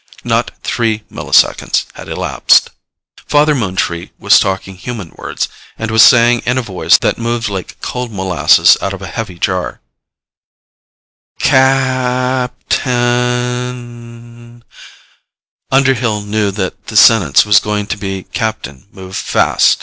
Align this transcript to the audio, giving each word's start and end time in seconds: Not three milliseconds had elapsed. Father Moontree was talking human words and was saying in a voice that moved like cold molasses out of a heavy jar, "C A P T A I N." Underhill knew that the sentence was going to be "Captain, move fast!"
Not 0.23 0.49
three 0.63 1.03
milliseconds 1.11 1.85
had 1.93 2.09
elapsed. 2.09 2.71
Father 3.27 3.53
Moontree 3.53 4.09
was 4.17 4.39
talking 4.39 4.73
human 4.75 5.11
words 5.15 5.47
and 5.77 5.91
was 5.91 6.01
saying 6.01 6.41
in 6.43 6.57
a 6.57 6.63
voice 6.63 6.97
that 7.01 7.19
moved 7.19 7.49
like 7.49 7.79
cold 7.81 8.11
molasses 8.11 8.75
out 8.81 8.93
of 8.93 9.03
a 9.03 9.07
heavy 9.07 9.37
jar, 9.37 9.79
"C 11.39 11.49
A 11.53 12.49
P 12.49 12.65
T 12.77 12.89
A 12.89 12.91
I 12.91 12.91
N." 13.69 14.63
Underhill 15.71 16.21
knew 16.21 16.49
that 16.49 16.87
the 16.87 16.97
sentence 16.97 17.45
was 17.45 17.59
going 17.59 17.85
to 17.85 17.95
be 17.97 18.23
"Captain, 18.23 18.87
move 18.91 19.15
fast!" 19.15 19.77